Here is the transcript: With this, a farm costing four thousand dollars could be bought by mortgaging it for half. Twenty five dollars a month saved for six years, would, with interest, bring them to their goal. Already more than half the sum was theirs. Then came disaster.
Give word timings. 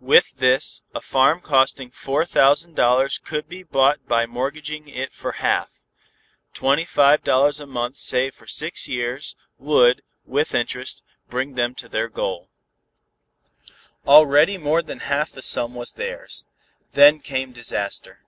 With 0.00 0.32
this, 0.38 0.80
a 0.94 1.02
farm 1.02 1.42
costing 1.42 1.90
four 1.90 2.24
thousand 2.24 2.76
dollars 2.76 3.18
could 3.18 3.46
be 3.46 3.62
bought 3.62 4.08
by 4.08 4.24
mortgaging 4.24 4.88
it 4.88 5.12
for 5.12 5.32
half. 5.32 5.82
Twenty 6.54 6.86
five 6.86 7.22
dollars 7.22 7.60
a 7.60 7.66
month 7.66 7.96
saved 7.98 8.34
for 8.36 8.46
six 8.46 8.88
years, 8.88 9.36
would, 9.58 10.00
with 10.24 10.54
interest, 10.54 11.04
bring 11.28 11.56
them 11.56 11.74
to 11.74 11.90
their 11.90 12.08
goal. 12.08 12.48
Already 14.06 14.56
more 14.56 14.80
than 14.80 15.00
half 15.00 15.32
the 15.32 15.42
sum 15.42 15.74
was 15.74 15.92
theirs. 15.92 16.46
Then 16.92 17.20
came 17.20 17.52
disaster. 17.52 18.20